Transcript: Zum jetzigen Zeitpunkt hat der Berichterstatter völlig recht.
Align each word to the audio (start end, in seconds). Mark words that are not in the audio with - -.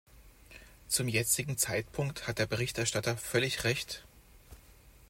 Zum 0.87 1.07
jetzigen 1.07 1.57
Zeitpunkt 1.59 2.27
hat 2.27 2.39
der 2.39 2.47
Berichterstatter 2.47 3.15
völlig 3.17 3.65
recht. 3.65 4.03